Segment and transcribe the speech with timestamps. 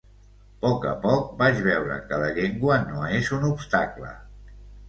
[0.63, 4.15] Poc a poc, vaig veure que la llengua no és un obstacle.